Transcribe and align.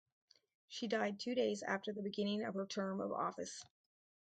She 0.67 0.87
died 0.87 1.19
two 1.19 1.35
days 1.35 1.61
after 1.61 1.93
the 1.93 2.01
beginning 2.01 2.43
of 2.43 2.55
her 2.55 2.65
term 2.65 2.99
of 3.01 3.11
office. 3.11 3.63